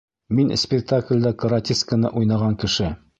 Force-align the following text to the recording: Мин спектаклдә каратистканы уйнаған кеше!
Мин 0.37 0.47
спектаклдә 0.61 1.33
каратистканы 1.43 2.11
уйнаған 2.23 2.61
кеше! 2.65 2.93